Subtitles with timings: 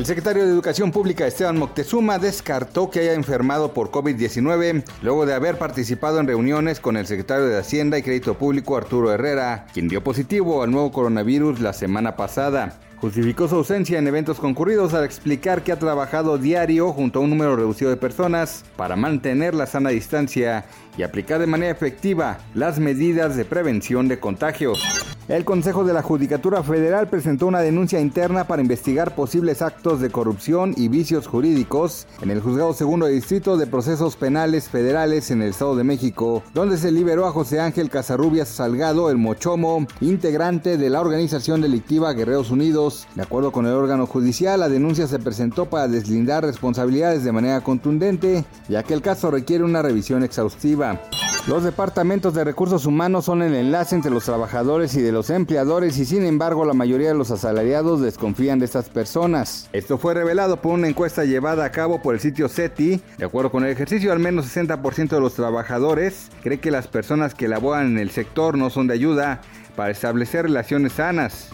[0.00, 5.34] El secretario de Educación Pública Esteban Moctezuma descartó que haya enfermado por COVID-19 luego de
[5.34, 9.88] haber participado en reuniones con el secretario de Hacienda y Crédito Público Arturo Herrera, quien
[9.88, 12.80] dio positivo al nuevo coronavirus la semana pasada.
[12.96, 17.28] Justificó su ausencia en eventos concurridos al explicar que ha trabajado diario junto a un
[17.28, 20.64] número reducido de personas para mantener la sana distancia
[20.96, 25.09] y aplicar de manera efectiva las medidas de prevención de contagios.
[25.30, 30.10] El Consejo de la Judicatura Federal presentó una denuncia interna para investigar posibles actos de
[30.10, 35.42] corrupción y vicios jurídicos en el Juzgado Segundo de Distrito de Procesos Penales Federales en
[35.42, 40.76] el Estado de México, donde se liberó a José Ángel Casarrubias Salgado, el Mochomo, integrante
[40.76, 43.06] de la organización delictiva Guerreros Unidos.
[43.14, 47.60] De acuerdo con el órgano judicial, la denuncia se presentó para deslindar responsabilidades de manera
[47.60, 51.00] contundente, ya que el caso requiere una revisión exhaustiva.
[51.46, 55.96] Los departamentos de recursos humanos son el enlace entre los trabajadores y de los empleadores
[55.98, 59.68] y sin embargo la mayoría de los asalariados desconfían de estas personas.
[59.72, 63.00] Esto fue revelado por una encuesta llevada a cabo por el sitio SETI.
[63.16, 67.34] De acuerdo con el ejercicio, al menos 60% de los trabajadores cree que las personas
[67.34, 69.40] que laboran en el sector no son de ayuda
[69.76, 71.48] para establecer relaciones sanas.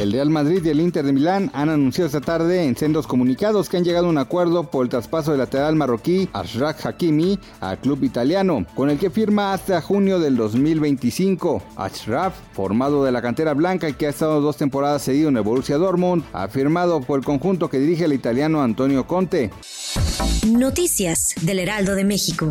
[0.00, 3.68] El Real Madrid y el Inter de Milán han anunciado esta tarde en sendos comunicados
[3.68, 7.78] que han llegado a un acuerdo por el traspaso del lateral marroquí Ashraf Hakimi al
[7.80, 11.62] club italiano, con el que firma hasta junio del 2025.
[11.76, 15.42] Ashraf, formado de la cantera blanca y que ha estado dos temporadas seguido en el
[15.42, 19.50] Borussia Dortmund, ha firmado por el conjunto que dirige el italiano Antonio Conte.
[20.46, 22.50] Noticias del Heraldo de México.